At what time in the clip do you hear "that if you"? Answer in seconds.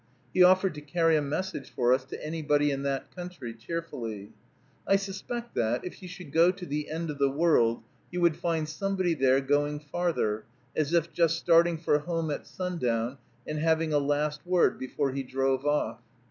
5.53-6.07